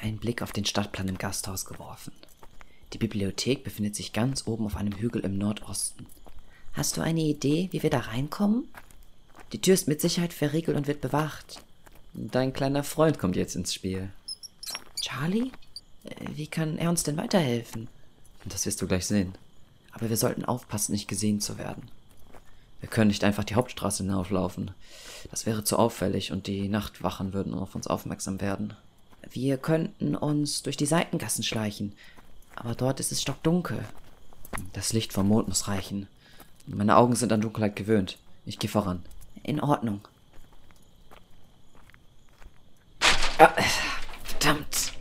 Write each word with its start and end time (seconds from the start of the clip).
einen 0.00 0.18
Blick 0.18 0.42
auf 0.42 0.52
den 0.52 0.64
Stadtplan 0.64 1.08
im 1.08 1.18
Gasthaus 1.18 1.64
geworfen. 1.64 2.12
Die 2.92 2.98
Bibliothek 2.98 3.62
befindet 3.62 3.94
sich 3.94 4.12
ganz 4.12 4.46
oben 4.46 4.66
auf 4.66 4.76
einem 4.76 4.94
Hügel 4.96 5.22
im 5.22 5.38
Nordosten. 5.38 6.06
Hast 6.72 6.96
du 6.96 7.00
eine 7.00 7.20
Idee, 7.20 7.68
wie 7.72 7.82
wir 7.82 7.90
da 7.90 8.00
reinkommen? 8.00 8.68
Die 9.52 9.60
Tür 9.60 9.74
ist 9.74 9.88
mit 9.88 10.00
Sicherheit 10.00 10.32
verriegelt 10.32 10.76
und 10.76 10.86
wird 10.86 11.00
bewacht. 11.00 11.62
Dein 12.14 12.52
kleiner 12.52 12.84
Freund 12.84 13.18
kommt 13.18 13.36
jetzt 13.36 13.56
ins 13.56 13.74
Spiel. 13.74 14.10
Charlie? 15.00 15.52
Äh, 16.04 16.14
Wie 16.34 16.46
kann 16.46 16.78
er 16.78 16.90
uns 16.90 17.02
denn 17.02 17.16
weiterhelfen? 17.16 17.88
Das 18.44 18.66
wirst 18.66 18.80
du 18.82 18.86
gleich 18.86 19.06
sehen. 19.06 19.34
Aber 19.92 20.08
wir 20.08 20.16
sollten 20.16 20.44
aufpassen, 20.44 20.92
nicht 20.92 21.08
gesehen 21.08 21.40
zu 21.40 21.58
werden. 21.58 21.90
Wir 22.80 22.88
können 22.88 23.08
nicht 23.08 23.24
einfach 23.24 23.44
die 23.44 23.54
Hauptstraße 23.54 24.04
hinauflaufen. 24.04 24.70
Das 25.30 25.46
wäre 25.46 25.64
zu 25.64 25.78
auffällig 25.78 26.32
und 26.32 26.46
die 26.46 26.68
Nachtwachen 26.68 27.32
würden 27.32 27.54
auf 27.54 27.74
uns 27.74 27.86
aufmerksam 27.86 28.40
werden. 28.40 28.74
Wir 29.32 29.58
könnten 29.58 30.16
uns 30.16 30.62
durch 30.62 30.76
die 30.76 30.86
Seitengassen 30.86 31.44
schleichen. 31.44 31.92
Aber 32.56 32.74
dort 32.74 32.98
ist 32.98 33.12
es 33.12 33.22
stockdunkel. 33.22 33.84
Das 34.72 34.92
Licht 34.92 35.12
vom 35.12 35.28
Mond 35.28 35.46
muss 35.46 35.68
reichen. 35.68 36.08
Meine 36.66 36.96
Augen 36.96 37.14
sind 37.14 37.32
an 37.32 37.40
Dunkelheit 37.40 37.76
gewöhnt. 37.76 38.18
Ich 38.44 38.58
gehe 38.58 38.68
voran. 38.68 39.04
In 39.42 39.60
Ordnung. 39.60 40.00
Ah, 43.38 43.54
verdammt. 44.24 44.92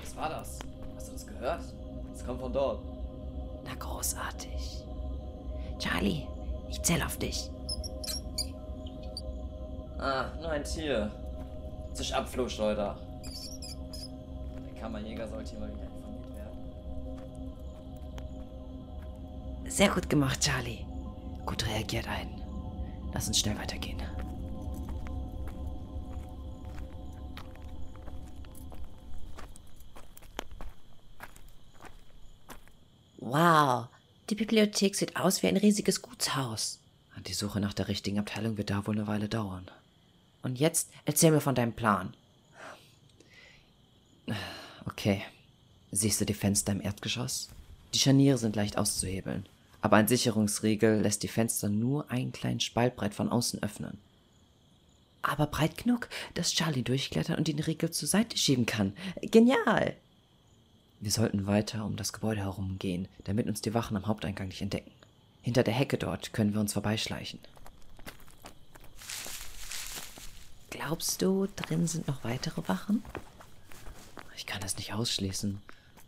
Was 0.00 0.16
war 0.16 0.28
das? 0.28 0.58
Hast 0.96 1.08
du 1.08 1.12
das 1.12 1.26
gehört? 1.26 1.62
Es 2.14 2.24
kommt 2.24 2.40
von 2.40 2.52
dort. 2.52 2.80
Na 3.64 3.74
großartig. 3.74 4.84
Charlie, 5.78 6.26
ich 6.68 6.82
zähle 6.82 7.06
auf 7.06 7.16
dich. 7.16 7.50
Ah, 9.98 10.26
nur 10.40 10.50
ein 10.50 10.62
Tier. 10.64 11.10
Zisch 11.94 12.12
ab, 12.12 12.28
Flohschleuder. 12.28 12.96
Kammerjäger 14.80 15.28
sollte 15.28 15.50
hier 15.50 15.60
mal 15.60 15.72
wieder 15.72 15.84
informiert 15.84 16.34
werden. 16.36 16.58
Sehr 19.70 19.90
gut 19.90 20.08
gemacht, 20.08 20.40
Charlie. 20.40 20.84
Gut 21.44 21.66
reagiert 21.66 22.08
ein. 22.08 22.28
Lass 23.12 23.28
uns 23.28 23.38
schnell 23.38 23.58
weitergehen. 23.58 24.02
Wow, 33.30 33.88
die 34.30 34.34
Bibliothek 34.34 34.94
sieht 34.94 35.16
aus 35.16 35.42
wie 35.42 35.48
ein 35.48 35.56
riesiges 35.58 36.00
Gutshaus. 36.00 36.80
Die 37.26 37.34
Suche 37.34 37.60
nach 37.60 37.74
der 37.74 37.88
richtigen 37.88 38.18
Abteilung 38.18 38.56
wird 38.56 38.70
da 38.70 38.86
wohl 38.86 38.94
eine 38.96 39.06
Weile 39.06 39.28
dauern. 39.28 39.70
Und 40.42 40.58
jetzt 40.58 40.90
erzähl 41.04 41.30
mir 41.30 41.40
von 41.40 41.54
deinem 41.54 41.74
Plan. 41.74 42.14
Okay. 44.86 45.22
Siehst 45.90 46.20
du 46.20 46.26
die 46.26 46.34
Fenster 46.34 46.72
im 46.72 46.82
Erdgeschoss? 46.82 47.48
Die 47.94 47.98
Scharniere 47.98 48.36
sind 48.36 48.56
leicht 48.56 48.76
auszuhebeln, 48.76 49.46
aber 49.80 49.96
ein 49.96 50.08
Sicherungsriegel 50.08 51.00
lässt 51.00 51.22
die 51.22 51.28
Fenster 51.28 51.68
nur 51.68 52.10
einen 52.10 52.32
kleinen 52.32 52.60
Spalt 52.60 52.96
breit 52.96 53.14
von 53.14 53.30
außen 53.30 53.62
öffnen. 53.62 53.98
Aber 55.22 55.46
breit 55.46 55.78
genug, 55.78 56.08
dass 56.34 56.52
Charlie 56.52 56.82
durchklettern 56.82 57.36
und 57.36 57.48
den 57.48 57.58
Riegel 57.58 57.90
zur 57.90 58.08
Seite 58.08 58.36
schieben 58.36 58.66
kann. 58.66 58.92
Genial! 59.22 59.96
Wir 61.00 61.10
sollten 61.10 61.46
weiter 61.46 61.84
um 61.84 61.96
das 61.96 62.12
Gebäude 62.12 62.40
herumgehen, 62.40 63.08
damit 63.24 63.46
uns 63.46 63.60
die 63.62 63.72
Wachen 63.72 63.96
am 63.96 64.06
Haupteingang 64.06 64.48
nicht 64.48 64.62
entdecken. 64.62 64.90
Hinter 65.42 65.62
der 65.62 65.74
Hecke 65.74 65.96
dort 65.96 66.32
können 66.32 66.52
wir 66.52 66.60
uns 66.60 66.72
vorbeischleichen. 66.72 67.38
Glaubst 70.70 71.22
du, 71.22 71.46
drin 71.56 71.86
sind 71.86 72.08
noch 72.08 72.24
weitere 72.24 72.66
Wachen? 72.68 73.02
Es 74.68 74.76
nicht 74.76 74.92
ausschließen, 74.92 75.62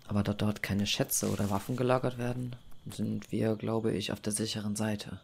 aber 0.07 0.23
da 0.23 0.35
dort 0.35 0.63
keine 0.63 0.87
Schätze 0.87 1.31
oder 1.31 1.49
Waffen 1.49 1.77
gelagert 1.77 2.19
werden, 2.19 2.57
sind 2.91 3.33
wir, 3.33 3.57
glaube 3.57 3.91
ich, 3.93 4.13
auf 4.13 4.21
der 4.21 4.35
sicheren 4.35 4.77
Seite. 4.77 5.19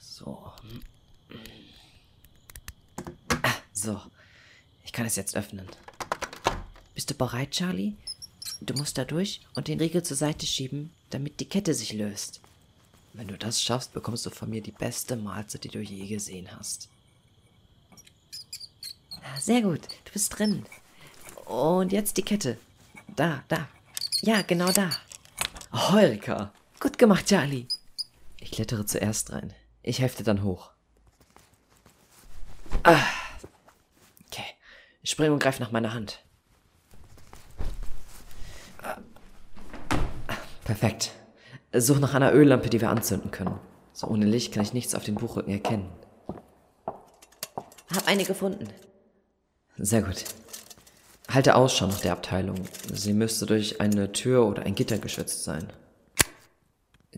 So. 0.00 0.50
Ah, 3.42 3.54
so. 3.72 4.02
Ich 4.84 4.92
kann 4.92 5.06
es 5.06 5.14
jetzt 5.14 5.36
öffnen. 5.36 5.68
Bist 6.96 7.08
du 7.08 7.14
bereit, 7.14 7.52
Charlie? 7.52 7.94
Du 8.60 8.74
musst 8.74 8.98
da 8.98 9.04
durch 9.04 9.42
und 9.54 9.68
den 9.68 9.78
Riegel 9.78 10.02
zur 10.02 10.16
Seite 10.16 10.44
schieben, 10.44 10.92
damit 11.10 11.38
die 11.38 11.48
Kette 11.48 11.72
sich 11.72 11.92
löst. 11.92 12.40
Wenn 13.12 13.28
du 13.28 13.38
das 13.38 13.62
schaffst, 13.62 13.92
bekommst 13.92 14.26
du 14.26 14.30
von 14.30 14.50
mir 14.50 14.60
die 14.60 14.72
beste 14.72 15.14
Mahlzeit, 15.14 15.62
die 15.62 15.68
du 15.68 15.80
je 15.80 16.08
gesehen 16.08 16.48
hast. 16.58 16.88
Ah, 19.22 19.38
Sehr 19.38 19.62
gut, 19.62 19.82
du 20.04 20.12
bist 20.12 20.36
drin. 20.36 20.66
Und 21.46 21.92
jetzt 21.92 22.16
die 22.16 22.22
Kette. 22.22 22.58
Da, 23.14 23.42
da. 23.48 23.68
Ja, 24.20 24.42
genau 24.42 24.70
da. 24.72 24.90
Heureka! 25.72 26.52
Gut 26.80 26.98
gemacht, 26.98 27.26
Charlie. 27.26 27.66
Ich 28.40 28.50
klettere 28.50 28.84
zuerst 28.84 29.32
rein. 29.32 29.54
Ich 29.82 29.98
dir 30.16 30.24
dann 30.24 30.42
hoch. 30.42 30.70
Okay, 32.82 34.44
spring 35.04 35.32
und 35.32 35.38
greif 35.38 35.60
nach 35.60 35.70
meiner 35.70 35.94
Hand. 35.94 36.22
Perfekt. 40.64 41.12
Such 41.72 42.00
nach 42.00 42.14
einer 42.14 42.34
Öllampe, 42.34 42.68
die 42.68 42.80
wir 42.80 42.90
anzünden 42.90 43.30
können. 43.30 43.58
So 43.92 44.08
ohne 44.08 44.26
Licht 44.26 44.52
kann 44.52 44.62
ich 44.62 44.72
nichts 44.72 44.94
auf 44.94 45.04
den 45.04 45.14
Buchrücken 45.14 45.52
erkennen. 45.52 45.88
Hab 47.94 48.06
eine 48.06 48.24
gefunden. 48.24 48.68
Sehr 49.76 50.02
gut. 50.02 50.24
Halte 51.36 51.54
Ausschau 51.54 51.86
nach 51.86 52.00
der 52.00 52.12
Abteilung. 52.12 52.56
Sie 52.90 53.12
müsste 53.12 53.44
durch 53.44 53.78
eine 53.78 54.10
Tür 54.12 54.46
oder 54.46 54.62
ein 54.62 54.74
Gitter 54.74 54.96
geschützt 54.96 55.44
sein. 55.44 55.70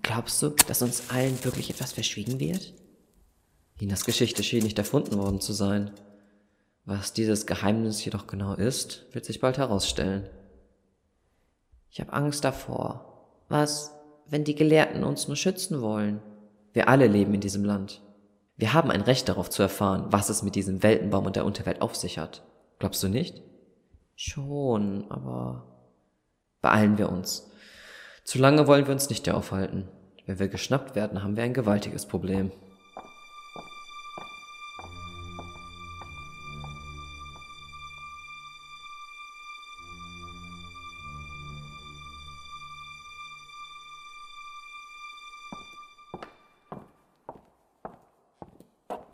Glaubst 0.02 0.42
du, 0.42 0.48
dass 0.66 0.82
uns 0.82 1.10
allen 1.10 1.44
wirklich 1.44 1.70
etwas 1.70 1.92
verschwiegen 1.92 2.40
wird? 2.40 2.74
Hinas 3.78 4.04
Geschichte 4.04 4.42
schien 4.42 4.64
nicht 4.64 4.76
erfunden 4.76 5.18
worden 5.18 5.40
zu 5.40 5.52
sein. 5.52 5.92
Was 6.84 7.12
dieses 7.12 7.46
Geheimnis 7.46 8.04
jedoch 8.04 8.26
genau 8.26 8.54
ist, 8.54 9.06
wird 9.12 9.24
sich 9.24 9.38
bald 9.38 9.56
herausstellen. 9.56 10.28
Ich 11.88 12.00
habe 12.00 12.12
Angst 12.12 12.44
davor. 12.44 13.28
Was, 13.48 13.94
wenn 14.26 14.42
die 14.42 14.56
Gelehrten 14.56 15.04
uns 15.04 15.28
nur 15.28 15.36
schützen 15.36 15.80
wollen? 15.80 16.20
Wir 16.72 16.88
alle 16.88 17.06
leben 17.06 17.34
in 17.34 17.40
diesem 17.40 17.64
Land. 17.64 18.02
Wir 18.56 18.72
haben 18.72 18.90
ein 18.90 19.02
Recht 19.02 19.28
darauf 19.28 19.48
zu 19.48 19.62
erfahren, 19.62 20.06
was 20.10 20.28
es 20.28 20.42
mit 20.42 20.56
diesem 20.56 20.82
Weltenbaum 20.82 21.26
und 21.26 21.36
der 21.36 21.44
Unterwelt 21.44 21.80
auf 21.82 21.94
sich 21.94 22.18
hat. 22.18 22.42
Glaubst 22.80 23.00
du 23.04 23.08
nicht? 23.08 23.44
Schon, 24.20 25.08
aber 25.10 25.78
Beeilen 26.60 26.98
wir 26.98 27.08
uns. 27.08 27.48
Zu 28.24 28.38
lange 28.38 28.66
wollen 28.66 28.86
wir 28.86 28.92
uns 28.92 29.08
nicht 29.08 29.30
aufhalten. 29.30 29.88
Wenn 30.26 30.38
wir 30.40 30.48
geschnappt 30.48 30.96
werden, 30.96 31.22
haben 31.22 31.36
wir 31.36 31.44
ein 31.44 31.54
gewaltiges 31.54 32.06
Problem. 32.06 32.50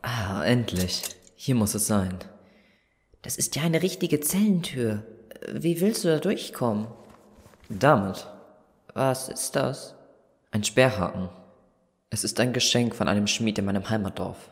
Ah, 0.01 0.43
endlich. 0.45 1.03
Hier 1.37 1.55
muss 1.55 1.75
es 1.75 1.87
sein. 1.87 2.19
Das 3.25 3.37
ist 3.37 3.56
ja 3.56 3.62
eine 3.62 3.82
richtige 3.82 4.21
Zellentür. 4.21 5.03
Wie 5.50 5.81
willst 5.81 6.05
du 6.05 6.09
da 6.09 6.19
durchkommen? 6.19 6.87
Damit. 7.69 8.26
Was 8.93 9.29
ist 9.29 9.56
das? 9.56 9.94
Ein 10.50 10.62
Sperrhaken. 10.62 11.31
Es 12.11 12.23
ist 12.23 12.38
ein 12.38 12.53
Geschenk 12.53 12.94
von 12.94 13.09
einem 13.09 13.26
Schmied 13.26 13.59
in 13.59 13.65
meinem 13.65 13.88
Heimatdorf. 13.88 14.50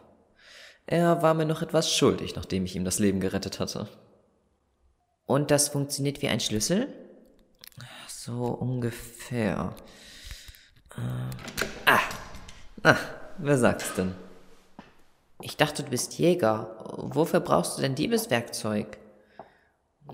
Er 0.86 1.22
war 1.22 1.34
mir 1.34 1.44
noch 1.44 1.62
etwas 1.62 1.94
schuldig, 1.94 2.34
nachdem 2.34 2.64
ich 2.64 2.74
ihm 2.74 2.84
das 2.84 2.98
Leben 2.98 3.20
gerettet 3.20 3.60
hatte. 3.60 3.88
Und 5.26 5.50
das 5.50 5.68
funktioniert 5.68 6.22
wie 6.22 6.28
ein 6.28 6.40
Schlüssel? 6.40 6.88
So 8.08 8.46
ungefähr. 8.46 9.74
Äh, 10.96 11.90
ah, 11.90 12.00
na, 12.82 12.96
wer 13.38 13.58
sagt's 13.58 13.94
denn? 13.94 14.14
Ich 15.42 15.56
dachte, 15.56 15.82
du 15.82 15.90
bist 15.90 16.18
Jäger. 16.18 16.76
Wofür 16.96 17.40
brauchst 17.40 17.76
du 17.76 17.82
denn 17.82 17.96
Diebeswerkzeug? 17.96 18.98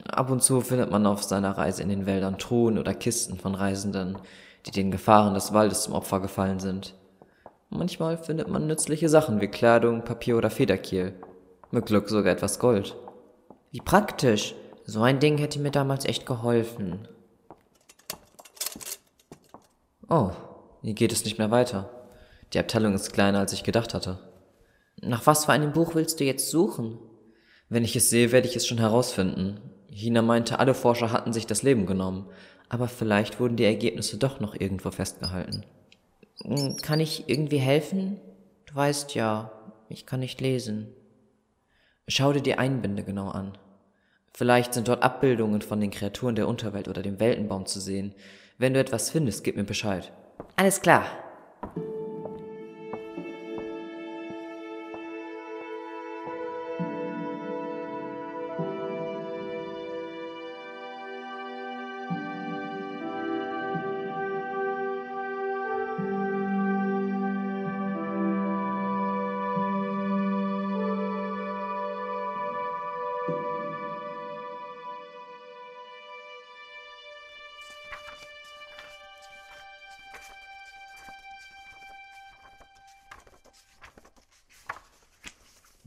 Ab 0.04 0.30
und 0.30 0.42
zu 0.42 0.62
findet 0.62 0.90
man 0.90 1.06
auf 1.06 1.22
seiner 1.22 1.56
Reise 1.56 1.82
in 1.82 1.90
den 1.90 2.06
Wäldern 2.06 2.38
Truhen 2.38 2.78
oder 2.78 2.94
Kisten 2.94 3.38
von 3.38 3.54
Reisenden, 3.54 4.19
die 4.66 4.70
den 4.70 4.90
Gefahren 4.90 5.34
des 5.34 5.52
Waldes 5.52 5.82
zum 5.82 5.94
Opfer 5.94 6.20
gefallen 6.20 6.60
sind. 6.60 6.94
Manchmal 7.69 8.16
findet 8.16 8.48
man 8.48 8.66
nützliche 8.66 9.10
Sachen 9.10 9.42
wie 9.42 9.48
Kleidung, 9.48 10.02
Papier 10.02 10.38
oder 10.38 10.48
Federkiel. 10.48 11.14
Mit 11.70 11.86
Glück 11.86 12.08
sogar 12.08 12.32
etwas 12.32 12.58
Gold. 12.58 12.96
Wie 13.70 13.80
praktisch. 13.80 14.54
So 14.86 15.02
ein 15.02 15.20
Ding 15.20 15.36
hätte 15.36 15.60
mir 15.60 15.70
damals 15.70 16.06
echt 16.06 16.25
geholfen. 16.25 17.06
Oh, 20.08 20.30
hier 20.80 20.94
geht 20.94 21.12
es 21.12 21.25
nicht 21.25 21.36
mehr 21.36 21.50
weiter. 21.50 21.90
Die 22.54 22.58
Abteilung 22.58 22.94
ist 22.94 23.12
kleiner, 23.12 23.40
als 23.40 23.52
ich 23.52 23.64
gedacht 23.64 23.92
hatte. 23.92 24.19
Nach 25.03 25.27
was 25.27 25.45
für 25.45 25.53
einem 25.53 25.73
Buch 25.73 25.95
willst 25.95 26.21
du 26.21 26.25
jetzt 26.25 26.50
suchen? 26.50 26.99
Wenn 27.69 27.85
ich 27.85 27.95
es 27.97 28.11
sehe, 28.11 28.33
werde 28.33 28.49
ich 28.49 28.56
es 28.56 28.67
schon 28.67 28.79
herausfinden. 28.79 29.61
Hina 29.91 30.23
meinte, 30.23 30.59
alle 30.59 30.75
Forscher 30.75 31.12
hatten 31.12 31.33
sich 31.33 31.47
das 31.47 31.62
Leben 31.62 31.87
genommen, 31.87 32.27
aber 32.69 32.89
vielleicht 32.89 33.41
wurden 33.41 33.56
die 33.56 33.65
Ergebnisse 33.65 34.17
doch 34.17 34.41
noch 34.41 34.55
irgendwo 34.55 34.91
festgehalten. 34.91 35.65
Hm, 36.43 36.77
kann 36.77 37.00
ich 37.00 37.29
irgendwie 37.29 37.59
helfen? 37.59 38.21
Du 38.67 38.75
weißt 38.75 39.15
ja, 39.15 39.53
ich 39.89 40.06
kann 40.06 40.21
nicht 40.21 40.41
lesen. 40.41 40.89
Schau 42.06 42.33
dir 42.33 42.43
die 42.43 42.55
Einbände 42.55 43.03
genau 43.03 43.29
an. 43.29 43.59
Vielleicht 44.33 44.75
sind 44.75 44.89
dort 44.89 45.03
Abbildungen 45.03 45.62
von 45.62 45.81
den 45.81 45.91
Kreaturen 45.91 46.37
der 46.37 46.49
Unterwelt 46.49 46.89
oder 46.89 47.03
dem 47.03 47.19
Weltenbaum 47.19 47.67
zu 47.67 47.81
sehen. 47.81 48.15
Wenn 48.56 48.75
du 48.75 48.81
etwas 48.81 49.11
findest, 49.11 49.45
gib 49.45 49.56
mir 49.56 49.65
Bescheid. 49.65 50.12
Alles 50.56 50.81
klar. 50.81 51.06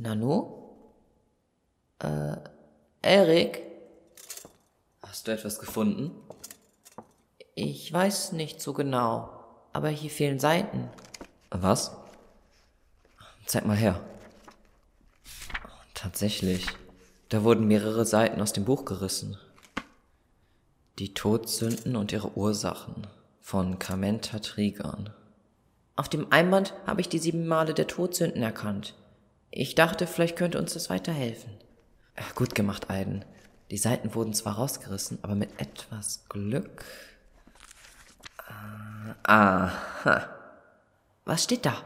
Nanu? 0.01 0.73
Äh, 1.99 2.38
Erik? 3.03 3.61
Hast 5.03 5.27
du 5.27 5.31
etwas 5.31 5.59
gefunden? 5.59 6.11
Ich 7.53 7.93
weiß 7.93 8.31
nicht 8.31 8.61
so 8.61 8.73
genau, 8.73 9.29
aber 9.73 9.89
hier 9.89 10.09
fehlen 10.09 10.39
Seiten. 10.39 10.89
Was? 11.51 11.95
Zeig 13.45 13.65
mal 13.65 13.77
her. 13.77 13.99
Tatsächlich. 15.93 16.65
Da 17.31 17.45
wurden 17.45 17.66
mehrere 17.66 18.06
Seiten 18.06 18.42
aus 18.42 18.51
dem 18.51 18.66
Buch 18.66 18.83
gerissen. 18.83 19.38
Die 21.00 21.13
Todsünden 21.13 21.95
und 21.95 22.12
ihre 22.12 22.36
Ursachen 22.36 23.07
von 23.39 23.80
Kamenta 23.80 24.39
Trigan. 24.39 25.12
Auf 25.95 26.10
dem 26.10 26.30
Einband 26.30 26.74
habe 26.86 27.00
ich 27.00 27.07
die 27.07 27.19
sieben 27.19 27.48
Male 27.48 27.74
der 27.74 27.88
Todsünden 27.88 28.44
erkannt. 28.44 28.95
Ich 29.50 29.75
dachte, 29.75 30.07
vielleicht 30.07 30.36
könnte 30.36 30.60
uns 30.60 30.74
das 30.74 30.89
weiterhelfen. 30.89 31.54
Ach, 32.18 32.36
gut 32.36 32.54
gemacht, 32.54 32.89
Aiden. 32.89 33.24
Die 33.72 33.77
Seiten 33.77 34.13
wurden 34.13 34.34
zwar 34.34 34.56
rausgerissen, 34.56 35.19
aber 35.22 35.36
mit 35.36 35.57
etwas 35.57 36.25
Glück. 36.27 36.84
Ah, 39.24 39.72
aha. 40.04 40.27
Was 41.24 41.45
steht 41.45 41.66
da? 41.66 41.81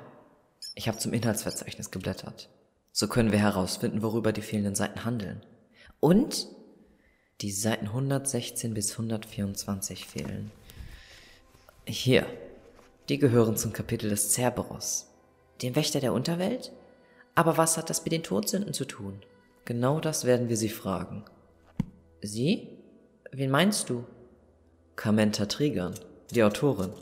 Ich 0.74 0.88
habe 0.88 0.98
zum 0.98 1.14
Inhaltsverzeichnis 1.14 1.92
geblättert. 1.92 2.50
So 2.98 3.10
können 3.10 3.34
wir 3.34 3.40
herausfinden, 3.40 4.02
worüber 4.02 4.32
die 4.32 4.42
fehlenden 4.42 4.74
Seiten 4.74 5.04
handeln. 5.04 5.42
Und? 6.00 6.48
Die 7.42 7.52
Seiten 7.52 7.88
116 7.88 8.74
bis 8.74 8.94
124 8.94 10.06
fehlen. 10.06 10.50
Hier. 11.86 12.26
Die 13.10 13.20
gehören 13.20 13.58
zum 13.58 13.74
Kapitel 13.74 14.10
des 14.10 14.32
Cerberus. 14.32 15.08
Dem 15.62 15.76
Wächter 15.76 16.00
der 16.00 16.14
Unterwelt? 16.14 16.72
Aber 17.36 17.58
was 17.58 17.76
hat 17.76 17.90
das 17.90 18.06
mit 18.06 18.14
den 18.14 18.24
Todsünden 18.24 18.74
zu 18.74 18.86
tun? 18.86 19.22
Genau 19.66 20.00
das 20.00 20.24
werden 20.24 20.48
wir 20.48 20.56
sie 20.56 20.70
fragen. 20.70 21.26
Sie? 22.22 22.70
Wen 23.30 23.52
meinst 23.52 23.90
du? 23.90 24.06
Kamenta 24.96 25.48
Trigan, 25.48 25.96
die 26.32 26.44
Autorin. 26.44 26.94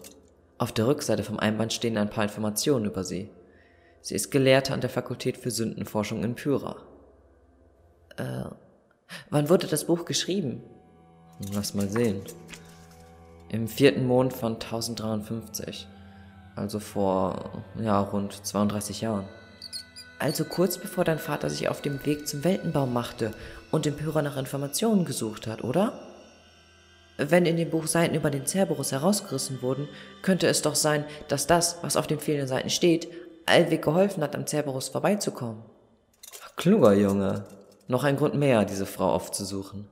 Auf 0.58 0.72
der 0.72 0.88
Rückseite 0.88 1.24
vom 1.24 1.38
Einband 1.38 1.72
stehen 1.72 1.98
ein 1.98 2.10
paar 2.10 2.24
Informationen 2.24 2.86
über 2.86 3.04
sie. 3.04 3.30
Sie 4.04 4.14
ist 4.14 4.30
Gelehrte 4.30 4.74
an 4.74 4.82
der 4.82 4.92
Fakultät 4.92 5.38
für 5.38 5.50
Sündenforschung 5.50 6.24
in 6.24 6.36
Pyra. 6.36 6.76
Äh, 8.18 8.44
wann 9.32 9.50
wurde 9.50 9.66
das 9.66 9.86
Buch 9.86 10.06
geschrieben? 10.06 10.62
Lass 11.52 11.74
mal 11.74 11.90
sehen. 11.90 12.22
Im 13.50 13.68
vierten 13.68 14.06
Mond 14.06 14.34
von 14.34 14.54
1053. 14.54 15.88
Also 16.56 16.80
vor, 16.80 17.64
ja, 17.82 18.00
rund 18.00 18.46
32 18.46 19.02
Jahren 19.02 19.26
also 20.24 20.46
kurz 20.46 20.78
bevor 20.78 21.04
dein 21.04 21.20
Vater 21.20 21.50
sich 21.50 21.68
auf 21.68 21.82
dem 21.82 22.06
Weg 22.06 22.30
zum 22.30 22.46
Weltenbaum 22.46 22.94
machte 22.94 23.34
und 23.72 23.86
im 23.86 23.98
Pyra 23.98 24.22
nach 24.22 24.38
Informationen 24.38 25.04
gesucht 25.04 25.48
hat, 25.48 25.66
oder? 25.66 26.00
Wenn 27.18 27.46
in 27.46 27.58
dem 27.58 27.70
Buch 27.70 27.88
Seiten 27.88 28.16
über 28.16 28.32
den 28.32 28.48
Cerberus 28.48 28.94
herausgerissen 28.94 29.62
wurden, 29.62 29.90
könnte 30.22 30.48
es 30.48 30.62
doch 30.62 30.76
sein, 30.76 31.04
dass 31.28 31.46
das, 31.46 31.80
was 31.82 31.98
auf 31.98 32.08
den 32.08 32.22
fehlenden 32.22 32.48
Seiten 32.48 32.70
steht, 32.70 33.10
Alweg 33.46 33.82
geholfen 33.82 34.24
hat, 34.24 34.36
am 34.36 34.48
Cerberus 34.48 34.90
vorbeizukommen. 34.90 35.64
Kluger 36.56 36.94
Junge. 36.94 37.46
Noch 37.88 38.04
ein 38.04 38.18
Grund 38.18 38.36
mehr, 38.36 38.66
diese 38.66 38.86
Frau 38.86 39.12
aufzusuchen. 39.14 39.88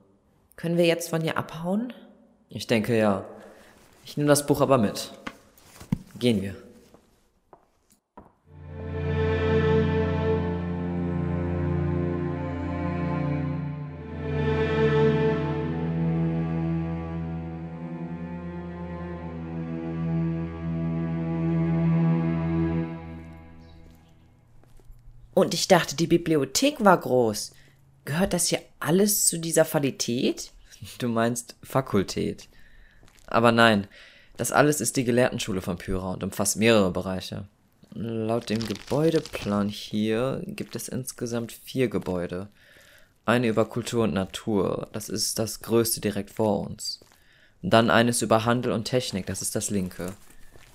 Können 0.56 0.76
wir 0.76 0.86
jetzt 0.86 1.10
von 1.10 1.20
hier 1.20 1.36
abhauen? 1.36 1.92
Ich 2.48 2.66
denke 2.66 2.96
ja. 2.96 3.24
Ich 4.04 4.16
nehme 4.16 4.28
das 4.28 4.46
Buch 4.46 4.60
aber 4.60 4.78
mit. 4.78 5.12
Gehen 6.18 6.42
wir. 6.42 6.54
Und 25.42 25.54
ich 25.54 25.66
dachte, 25.66 25.96
die 25.96 26.06
Bibliothek 26.06 26.84
war 26.84 26.96
groß. 26.96 27.50
Gehört 28.04 28.32
das 28.32 28.46
hier 28.46 28.60
alles 28.78 29.26
zu 29.26 29.40
dieser 29.40 29.64
Qualität? 29.64 30.52
Du 30.98 31.08
meinst 31.08 31.56
Fakultät. 31.64 32.48
Aber 33.26 33.50
nein, 33.50 33.88
das 34.36 34.52
alles 34.52 34.80
ist 34.80 34.96
die 34.96 35.02
Gelehrtenschule 35.02 35.60
von 35.60 35.78
Pyra 35.78 36.12
und 36.12 36.22
umfasst 36.22 36.58
mehrere 36.58 36.92
Bereiche. 36.92 37.48
Laut 37.92 38.50
dem 38.50 38.64
Gebäudeplan 38.64 39.68
hier 39.68 40.44
gibt 40.46 40.76
es 40.76 40.86
insgesamt 40.86 41.50
vier 41.50 41.88
Gebäude. 41.88 42.48
Eine 43.24 43.48
über 43.48 43.64
Kultur 43.64 44.04
und 44.04 44.14
Natur, 44.14 44.90
das 44.92 45.08
ist 45.08 45.40
das 45.40 45.60
größte 45.60 46.00
direkt 46.00 46.30
vor 46.30 46.60
uns. 46.60 47.00
Dann 47.62 47.90
eines 47.90 48.22
über 48.22 48.44
Handel 48.44 48.70
und 48.70 48.84
Technik, 48.84 49.26
das 49.26 49.42
ist 49.42 49.56
das 49.56 49.70
linke. 49.70 50.12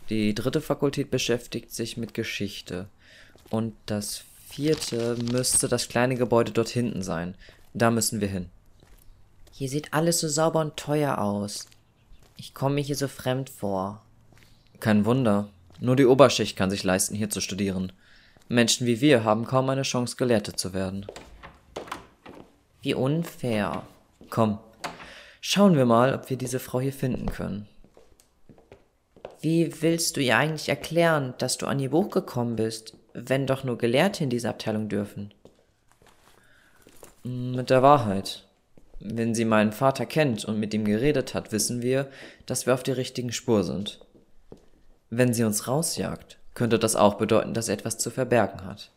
Die 0.09 0.35
dritte 0.35 0.59
Fakultät 0.59 1.09
beschäftigt 1.09 1.73
sich 1.73 1.95
mit 1.95 2.13
Geschichte. 2.13 2.89
Und 3.49 3.73
das 3.85 4.25
vierte 4.47 5.15
müsste 5.31 5.67
das 5.67 5.89
kleine 5.89 6.15
Gebäude 6.15 6.51
dort 6.51 6.69
hinten 6.69 7.01
sein. 7.01 7.35
Da 7.73 7.91
müssen 7.91 8.21
wir 8.21 8.27
hin. 8.27 8.49
Hier 9.51 9.69
sieht 9.69 9.93
alles 9.93 10.19
so 10.19 10.27
sauber 10.27 10.61
und 10.61 10.77
teuer 10.77 11.17
aus. 11.17 11.67
Ich 12.37 12.53
komme 12.53 12.75
mir 12.75 12.81
hier 12.81 12.95
so 12.95 13.07
fremd 13.07 13.49
vor. 13.49 14.01
Kein 14.79 15.05
Wunder. 15.05 15.49
Nur 15.79 15.95
die 15.95 16.05
Oberschicht 16.05 16.55
kann 16.55 16.69
sich 16.69 16.83
leisten, 16.83 17.15
hier 17.15 17.29
zu 17.29 17.41
studieren. 17.41 17.91
Menschen 18.47 18.87
wie 18.87 19.01
wir 19.01 19.23
haben 19.23 19.45
kaum 19.45 19.69
eine 19.69 19.81
Chance, 19.81 20.15
Gelehrte 20.15 20.53
zu 20.53 20.73
werden. 20.73 21.05
Wie 22.81 22.93
unfair. 22.93 23.83
Komm, 24.29 24.59
schauen 25.41 25.75
wir 25.75 25.85
mal, 25.85 26.13
ob 26.13 26.29
wir 26.29 26.37
diese 26.37 26.59
Frau 26.59 26.79
hier 26.79 26.93
finden 26.93 27.27
können. 27.27 27.67
Wie 29.41 29.81
willst 29.81 30.17
du 30.17 30.21
ihr 30.21 30.37
eigentlich 30.37 30.69
erklären, 30.69 31.33
dass 31.37 31.57
du 31.57 31.67
an 31.67 31.79
ihr 31.79 31.91
Buch 31.91 32.09
gekommen 32.09 32.55
bist? 32.55 32.95
Wenn 33.17 33.47
doch 33.47 33.63
nur 33.63 33.79
Gelehrte 33.79 34.23
in 34.23 34.29
diese 34.29 34.49
Abteilung 34.49 34.89
dürfen? 34.89 35.33
Mit 37.23 37.71
der 37.71 37.81
Wahrheit. 37.81 38.47
Wenn 38.99 39.33
sie 39.33 39.45
meinen 39.45 39.71
Vater 39.71 40.05
kennt 40.05 40.45
und 40.45 40.59
mit 40.59 40.73
ihm 40.73 40.85
geredet 40.85 41.33
hat, 41.33 41.51
wissen 41.51 41.81
wir, 41.81 42.09
dass 42.45 42.67
wir 42.67 42.73
auf 42.75 42.83
der 42.83 42.97
richtigen 42.97 43.31
Spur 43.31 43.63
sind. 43.63 43.99
Wenn 45.09 45.33
sie 45.33 45.43
uns 45.43 45.67
rausjagt, 45.67 46.37
könnte 46.53 46.77
das 46.77 46.95
auch 46.95 47.15
bedeuten, 47.15 47.53
dass 47.53 47.69
er 47.69 47.75
etwas 47.75 47.97
zu 47.97 48.11
verbergen 48.11 48.65
hat. 48.65 48.91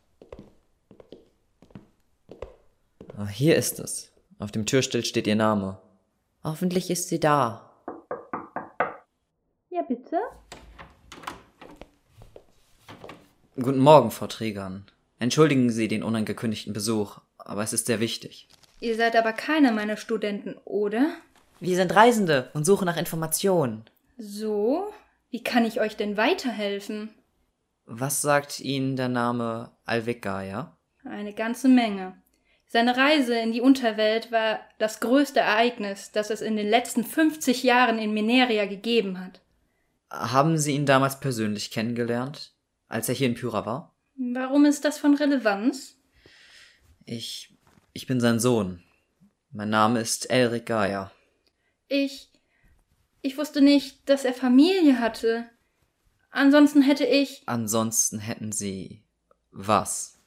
Ah, 3.16 3.26
hier 3.26 3.56
ist 3.56 3.80
es. 3.80 4.12
Auf 4.38 4.52
dem 4.52 4.66
Türschild 4.66 5.06
steht 5.06 5.26
ihr 5.26 5.36
Name. 5.36 5.78
Hoffentlich 6.44 6.90
ist 6.90 7.08
sie 7.08 7.20
da. 7.20 7.70
Ja, 9.70 9.82
bitte? 9.82 10.18
Guten 13.62 13.80
Morgen, 13.80 14.10
Frau 14.10 14.26
Trägern. 14.26 14.86
Entschuldigen 15.18 15.68
Sie 15.68 15.86
den 15.86 16.02
unangekündigten 16.02 16.72
Besuch, 16.72 17.18
aber 17.36 17.62
es 17.62 17.74
ist 17.74 17.86
sehr 17.86 18.00
wichtig. 18.00 18.48
Ihr 18.80 18.96
seid 18.96 19.14
aber 19.16 19.34
keiner 19.34 19.70
meiner 19.70 19.98
Studenten, 19.98 20.54
oder? 20.64 21.12
Wir 21.58 21.76
sind 21.76 21.94
Reisende 21.94 22.48
und 22.54 22.64
suchen 22.64 22.86
nach 22.86 22.96
Informationen. 22.96 23.84
So? 24.16 24.90
Wie 25.28 25.42
kann 25.42 25.66
ich 25.66 25.78
euch 25.78 25.94
denn 25.94 26.16
weiterhelfen? 26.16 27.10
Was 27.84 28.22
sagt 28.22 28.60
Ihnen 28.60 28.96
der 28.96 29.08
Name 29.08 29.72
Alvegaya? 29.84 30.74
Eine 31.04 31.34
ganze 31.34 31.68
Menge. 31.68 32.14
Seine 32.66 32.96
Reise 32.96 33.38
in 33.38 33.52
die 33.52 33.60
Unterwelt 33.60 34.32
war 34.32 34.60
das 34.78 35.00
größte 35.00 35.40
Ereignis, 35.40 36.12
das 36.12 36.30
es 36.30 36.40
in 36.40 36.56
den 36.56 36.68
letzten 36.68 37.04
50 37.04 37.62
Jahren 37.62 37.98
in 37.98 38.14
Mineria 38.14 38.64
gegeben 38.64 39.20
hat. 39.20 39.42
Haben 40.08 40.56
Sie 40.56 40.72
ihn 40.72 40.86
damals 40.86 41.20
persönlich 41.20 41.70
kennengelernt, 41.70 42.54
als 42.90 43.08
er 43.08 43.14
hier 43.14 43.28
in 43.28 43.34
Pyra 43.34 43.64
war? 43.64 43.94
Warum 44.16 44.66
ist 44.66 44.84
das 44.84 44.98
von 44.98 45.14
Relevanz? 45.14 45.96
Ich. 47.06 47.56
ich 47.94 48.06
bin 48.06 48.20
sein 48.20 48.38
Sohn. 48.38 48.82
Mein 49.50 49.70
Name 49.70 50.00
ist 50.00 50.28
Elric 50.30 50.66
Gaia. 50.66 51.10
Ich. 51.88 52.30
Ich 53.22 53.38
wusste 53.38 53.62
nicht, 53.62 54.08
dass 54.08 54.24
er 54.24 54.34
Familie 54.34 55.00
hatte. 55.00 55.48
Ansonsten 56.30 56.82
hätte 56.82 57.04
ich. 57.04 57.42
Ansonsten 57.46 58.18
hätten 58.18 58.52
Sie. 58.52 59.02
was? 59.50 60.18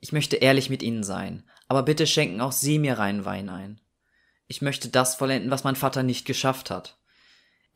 Ich 0.00 0.12
möchte 0.12 0.36
ehrlich 0.36 0.70
mit 0.70 0.82
Ihnen 0.82 1.02
sein, 1.02 1.42
aber 1.66 1.82
bitte 1.82 2.06
schenken 2.06 2.40
auch 2.40 2.52
Sie 2.52 2.78
mir 2.78 2.98
reinen 2.98 3.24
Wein 3.24 3.48
ein. 3.48 3.80
Ich 4.46 4.62
möchte 4.62 4.88
das 4.88 5.16
vollenden, 5.16 5.50
was 5.50 5.64
mein 5.64 5.76
Vater 5.76 6.02
nicht 6.02 6.24
geschafft 6.24 6.70
hat. 6.70 6.97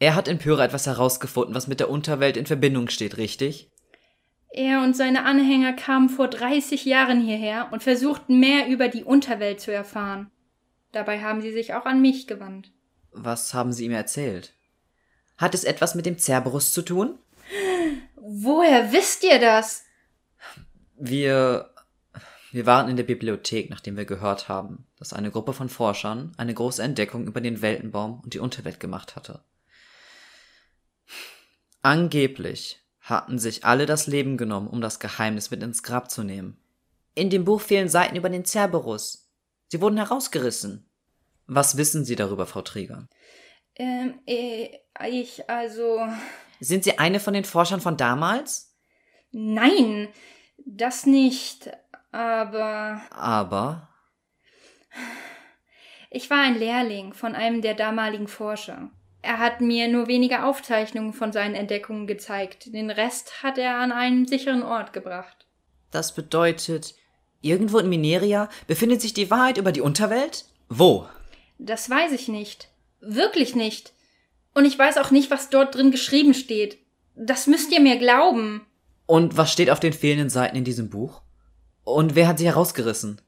Er 0.02 0.16
hat 0.16 0.26
in 0.26 0.38
Pyra 0.38 0.64
etwas 0.64 0.88
herausgefunden, 0.88 1.54
was 1.54 1.68
mit 1.68 1.78
der 1.78 1.88
Unterwelt 1.88 2.37
in 2.37 2.44
Verbindung 2.44 2.88
steht, 2.88 3.18
richtig? 3.18 3.71
Er 4.50 4.82
und 4.82 4.97
seine 4.97 5.25
Anhänger 5.25 5.75
kamen 5.75 6.09
vor 6.09 6.26
30 6.26 6.85
Jahren 6.87 7.21
hierher 7.21 7.68
und 7.71 7.85
versuchten 7.85 8.40
mehr 8.40 8.66
über 8.66 8.88
die 8.88 9.04
Unterwelt 9.04 9.61
zu 9.61 9.73
erfahren. 9.73 10.32
Dabei 10.90 11.21
haben 11.21 11.40
sie 11.40 11.52
sich 11.52 11.75
auch 11.75 11.85
an 11.87 12.02
mich 12.02 12.26
gewandt. 12.26 12.73
Was 13.12 13.54
haben 13.54 13.73
Sie 13.73 13.85
ihm 13.85 13.92
erzählt? 13.92 14.54
Hat 15.37 15.54
es 15.54 15.62
etwas 15.62 15.94
mit 15.94 16.04
dem 16.04 16.18
Cerberus 16.18 16.73
zu 16.73 16.82
tun? 16.82 17.21
Woher 18.16 18.90
wisst 18.92 19.23
ihr 19.23 19.38
das? 19.38 19.85
Wir. 20.99 21.71
Wir 22.50 22.66
waren 22.66 22.88
in 22.88 22.97
der 22.97 23.04
Bibliothek, 23.04 23.71
nachdem 23.71 23.97
wir 23.97 24.04
gehört 24.04 24.49
haben, 24.49 24.85
dass 24.99 25.12
eine 25.12 25.30
Gruppe 25.30 25.52
von 25.52 25.68
Forschern 25.68 26.32
eine 26.38 26.54
große 26.54 26.82
Entdeckung 26.82 27.28
über 27.28 27.40
den 27.40 27.62
Weltenbaum 27.62 28.18
und 28.25 28.35
die 28.35 28.40
Unterwelt 28.40 28.80
gemacht 28.80 29.14
hatte. 29.14 29.44
Angeblich 31.83 32.81
hatten 33.01 33.39
sich 33.39 33.65
alle 33.65 33.87
das 33.87 34.07
Leben 34.07 34.37
genommen, 34.37 34.69
um 34.69 34.81
das 34.81 35.01
Geheimnis 35.01 35.51
mit 35.51 35.62
ins 35.62 35.83
Grab 35.83 36.11
zu 36.11 36.23
nehmen. 36.23 36.57
In 37.15 37.29
dem 37.29 37.45
Buch 37.45 37.61
fehlen 37.61 37.89
Seiten 37.89 38.17
über 38.17 38.31
den 38.31 38.45
Cerberus. 38.45 39.29
Sie 39.69 39.81
wurden 39.81 39.97
herausgerissen. 39.97 40.89
Was 41.47 41.77
wissen 41.77 42.05
Sie 42.05 42.15
darüber, 42.15 42.47
Frau 42.47 42.62
Träger? 42.62 43.09
Ähm, 43.75 44.21
äh, 44.27 44.69
ich 45.11 45.49
also. 45.51 46.01
Sind 46.61 46.85
Sie 46.85 46.99
eine 46.99 47.19
von 47.19 47.35
den 47.35 47.45
Forschern 47.45 47.81
von 47.81 47.97
damals? 47.97 48.77
Nein, 49.33 50.09
das 50.65 51.05
nicht. 51.05 51.71
Aber. 52.12 53.03
Aber. 53.11 53.89
Ich 56.11 56.31
war 56.31 56.43
ein 56.43 56.59
Lehrling 56.59 57.15
von 57.15 57.35
einem 57.35 57.62
der 57.62 57.75
damaligen 57.75 58.29
Forscher. 58.29 58.91
Er 59.23 59.38
hat 59.38 59.61
mir 59.61 59.87
nur 59.87 60.09
wenige 60.09 60.45
Aufzeichnungen 60.45 61.12
von 61.12 61.33
seinen 61.33 61.55
Entdeckungen 61.55 62.09
gezeigt. 62.09 62.75
Den 62.75 62.91
Rest 62.91 63.43
hat 63.45 63.57
er 63.57 63.76
an 63.76 63.93
einen 63.93 64.26
sicheren 64.26 64.64
Ort 64.64 64.93
gebracht. 64.93 65.47
Das 65.93 66.14
bedeutet, 66.14 66.97
irgendwo 67.41 67.79
in 67.79 67.88
Mineria 67.88 68.49
befindet 68.67 69.00
sich 69.00 69.14
die 69.14 69.31
Wahrheit 69.31 69.59
über 69.59 69.71
die 69.71 69.81
Unterwelt? 69.81 70.47
Wo? 70.69 71.07
Das 71.59 71.88
weiß 71.88 72.11
ich 72.12 72.26
nicht. 72.26 72.69
Wirklich 73.00 73.55
nicht. 73.55 73.93
Und 74.55 74.64
ich 74.64 74.76
weiß 74.76 74.99
auch 74.99 75.12
nicht, 75.12 75.31
was 75.31 75.50
dort 75.50 75.76
drin 75.76 75.93
geschrieben 75.93 76.35
steht. 76.35 76.79
Das 77.14 77.47
müsst 77.47 77.71
ihr 77.71 77.81
mir 77.81 77.99
glauben. 77.99 78.67
Und 79.07 79.37
was 79.37 79.52
steht 79.52 79.71
auf 79.71 79.81
den 79.81 79.93
fehlenden 79.93 80.31
Seiten 80.31 80.57
in 80.57 80.64
diesem 80.64 80.91
Buch? 80.91 81.23
Und 81.85 82.14
wer 82.14 82.26
hat 82.26 82.38
sie 82.38 82.47
herausgerissen? 82.47 83.21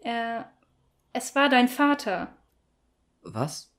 Er. 0.00 0.50
Es 1.12 1.34
war 1.34 1.48
dein 1.48 1.68
Vater. 1.68 2.28
Was? 3.22 3.72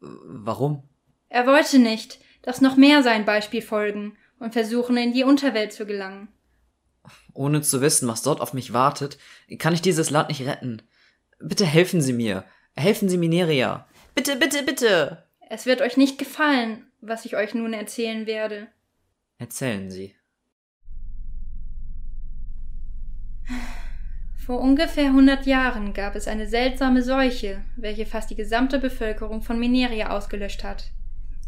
Warum? 0.00 0.82
Er 1.28 1.46
wollte 1.46 1.78
nicht, 1.78 2.18
dass 2.42 2.60
noch 2.60 2.76
mehr 2.76 3.02
sein 3.02 3.24
Beispiel 3.24 3.62
folgen 3.62 4.16
und 4.38 4.52
versuchen, 4.52 4.96
in 4.96 5.12
die 5.12 5.24
Unterwelt 5.24 5.72
zu 5.72 5.86
gelangen. 5.86 6.28
Ohne 7.34 7.62
zu 7.62 7.80
wissen, 7.80 8.08
was 8.08 8.22
dort 8.22 8.40
auf 8.40 8.52
mich 8.52 8.72
wartet, 8.72 9.18
kann 9.58 9.74
ich 9.74 9.82
dieses 9.82 10.10
Land 10.10 10.28
nicht 10.28 10.46
retten. 10.46 10.82
Bitte 11.38 11.64
helfen 11.64 12.00
Sie 12.00 12.12
mir. 12.12 12.44
Helfen 12.76 13.08
Sie 13.08 13.18
Mineria. 13.18 13.88
Bitte, 14.14 14.36
bitte, 14.36 14.62
bitte. 14.62 15.24
Es 15.48 15.66
wird 15.66 15.80
euch 15.80 15.96
nicht 15.96 16.18
gefallen, 16.18 16.90
was 17.00 17.24
ich 17.24 17.36
euch 17.36 17.54
nun 17.54 17.72
erzählen 17.72 18.26
werde. 18.26 18.68
Erzählen 19.38 19.90
Sie. 19.90 20.14
Vor 24.48 24.60
ungefähr 24.60 25.08
100 25.08 25.44
Jahren 25.44 25.92
gab 25.92 26.14
es 26.16 26.26
eine 26.26 26.46
seltsame 26.46 27.02
Seuche, 27.02 27.60
welche 27.76 28.06
fast 28.06 28.30
die 28.30 28.34
gesamte 28.34 28.78
Bevölkerung 28.78 29.42
von 29.42 29.60
Mineria 29.60 30.08
ausgelöscht 30.08 30.64
hat. 30.64 30.84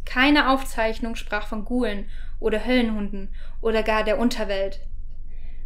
Keine 0.04 0.50
Aufzeichnung 0.50 1.16
sprach 1.16 1.46
von 1.46 1.64
Gulen 1.64 2.10
oder 2.40 2.66
Höllenhunden 2.66 3.30
oder 3.62 3.82
gar 3.82 4.04
der 4.04 4.18
Unterwelt. 4.18 4.80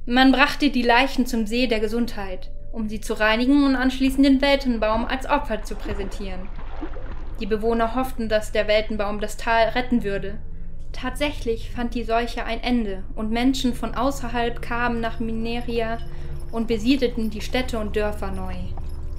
Man 0.06 0.30
brachte 0.30 0.70
die 0.70 0.82
Leichen 0.82 1.26
zum 1.26 1.44
See 1.48 1.66
der 1.66 1.80
Gesundheit, 1.80 2.52
um 2.70 2.88
sie 2.88 3.00
zu 3.00 3.14
reinigen 3.14 3.64
und 3.64 3.74
anschließend 3.74 4.24
den 4.24 4.40
Weltenbaum 4.40 5.04
als 5.04 5.28
Opfer 5.28 5.64
zu 5.64 5.74
präsentieren. 5.74 6.48
Die 7.40 7.46
Bewohner 7.46 7.96
hofften, 7.96 8.28
dass 8.28 8.52
der 8.52 8.68
Weltenbaum 8.68 9.18
das 9.18 9.36
Tal 9.36 9.70
retten 9.70 10.04
würde. 10.04 10.38
Tatsächlich 10.92 11.72
fand 11.72 11.96
die 11.96 12.04
Seuche 12.04 12.44
ein 12.44 12.62
Ende 12.62 13.02
und 13.16 13.32
Menschen 13.32 13.74
von 13.74 13.96
außerhalb 13.96 14.62
kamen 14.62 15.00
nach 15.00 15.18
Mineria 15.18 15.98
und 16.54 16.68
besiedelten 16.68 17.30
die 17.30 17.40
Städte 17.40 17.78
und 17.80 17.96
Dörfer 17.96 18.30
neu. 18.30 18.54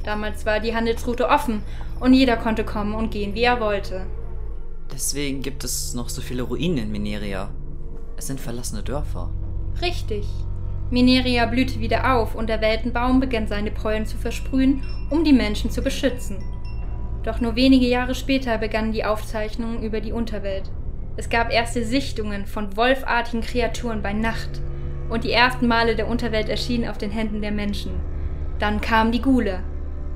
Damals 0.03 0.45
war 0.45 0.61
die 0.61 0.73
Handelsroute 0.73 1.27
offen 1.27 1.63
und 1.99 2.13
jeder 2.13 2.37
konnte 2.37 2.63
kommen 2.63 2.95
und 2.95 3.11
gehen, 3.11 3.35
wie 3.35 3.43
er 3.43 3.59
wollte. 3.59 4.05
Deswegen 4.93 5.41
gibt 5.41 5.63
es 5.63 5.93
noch 5.93 6.09
so 6.09 6.21
viele 6.21 6.43
Ruinen 6.43 6.77
in 6.77 6.91
Mineria. 6.91 7.49
Es 8.15 8.27
sind 8.27 8.39
verlassene 8.39 8.83
Dörfer. 8.83 9.31
Richtig. 9.81 10.25
Mineria 10.89 11.45
blühte 11.47 11.79
wieder 11.81 12.15
auf 12.15 12.35
und 12.35 12.47
der 12.47 12.61
Weltenbaum 12.61 13.19
begann 13.19 13.47
seine 13.47 13.71
Pollen 13.71 14.05
zu 14.05 14.15
versprühen, 14.15 14.83
um 15.09 15.23
die 15.23 15.33
Menschen 15.33 15.71
zu 15.71 15.81
beschützen. 15.81 16.37
Doch 17.23 17.41
nur 17.41 17.55
wenige 17.55 17.87
Jahre 17.87 18.15
später 18.15 18.57
begannen 18.59 18.93
die 18.93 19.03
Aufzeichnungen 19.03 19.83
über 19.83 19.99
die 19.99 20.13
Unterwelt. 20.13 20.71
Es 21.17 21.29
gab 21.29 21.51
erste 21.51 21.83
Sichtungen 21.83 22.45
von 22.45 22.77
wolfartigen 22.77 23.41
Kreaturen 23.41 24.01
bei 24.01 24.13
Nacht 24.13 24.61
und 25.09 25.23
die 25.23 25.31
ersten 25.31 25.67
Male 25.67 25.95
der 25.95 26.07
Unterwelt 26.07 26.49
erschienen 26.49 26.89
auf 26.89 26.97
den 26.97 27.11
Händen 27.11 27.41
der 27.41 27.51
Menschen. 27.51 27.91
Dann 28.59 28.81
kamen 28.81 29.11
die 29.11 29.21
Gule. 29.21 29.59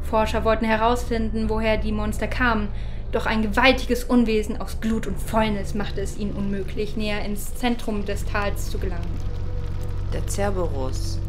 Forscher 0.01 0.43
wollten 0.43 0.65
herausfinden, 0.65 1.49
woher 1.49 1.77
die 1.77 1.91
Monster 1.91 2.27
kamen, 2.27 2.69
doch 3.11 3.25
ein 3.25 3.41
gewaltiges 3.41 4.03
Unwesen 4.03 4.61
aus 4.61 4.81
Glut 4.81 5.07
und 5.07 5.19
Fäulnis 5.19 5.73
machte 5.73 6.01
es 6.01 6.17
ihnen 6.17 6.33
unmöglich, 6.33 6.95
näher 6.95 7.25
ins 7.25 7.55
Zentrum 7.55 8.05
des 8.05 8.25
Tals 8.25 8.69
zu 8.69 8.77
gelangen. 8.77 9.09
Der 10.13 10.27
Cerberus. 10.27 11.19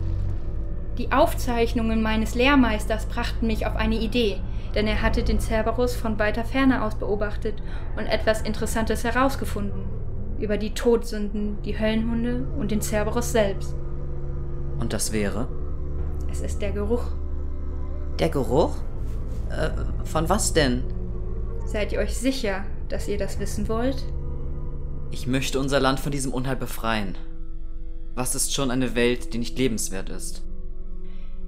Die 0.99 1.11
Aufzeichnungen 1.12 2.02
meines 2.02 2.35
Lehrmeisters 2.35 3.07
brachten 3.07 3.47
mich 3.47 3.67
auf 3.67 3.76
eine 3.76 3.97
Idee, 3.97 4.37
denn 4.75 4.87
er 4.87 5.00
hatte 5.00 5.23
den 5.23 5.40
Cerberus 5.40 5.95
von 5.95 6.19
weiter 6.19 6.45
Ferne 6.45 6.85
aus 6.85 6.95
beobachtet 6.97 7.55
und 7.97 8.07
etwas 8.07 8.43
Interessantes 8.43 9.05
herausgefunden 9.05 9.89
über 10.40 10.59
die 10.59 10.75
Todsünden, 10.75 11.62
die 11.62 11.78
Höllenhunde 11.78 12.47
und 12.59 12.70
den 12.70 12.80
Cerberus 12.80 13.32
selbst. 13.32 13.75
Und 14.78 14.92
das 14.92 15.12
wäre? 15.12 15.49
Es 16.30 16.40
ist 16.40 16.61
der 16.62 16.73
Geruch. 16.73 17.04
Der 18.18 18.30
Geruch? 18.30 18.75
Äh, 19.50 19.70
von 20.04 20.28
was 20.28 20.52
denn? 20.52 20.82
Seid 21.66 21.92
ihr 21.92 21.99
euch 21.99 22.16
sicher, 22.16 22.64
dass 22.88 23.06
ihr 23.06 23.18
das 23.18 23.38
wissen 23.38 23.68
wollt? 23.68 24.04
Ich 25.11 25.26
möchte 25.26 25.61
unser 25.61 25.80
Land 25.80 26.00
von 26.00 26.12
diesem 26.12 26.32
Unheil 26.32 26.56
befreien. 26.56 27.16
Was 28.14 28.35
ist 28.35 28.54
schon 28.54 28.70
eine 28.70 28.94
Welt, 28.94 29.35
die 29.35 29.38
nicht 29.38 29.59
lebenswert 29.59 30.09
ist? 30.09 30.42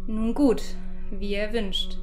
Nun 0.07 0.35
gut, 0.35 0.63
wie 1.11 1.33
ihr 1.35 1.53
wünscht. 1.53 1.99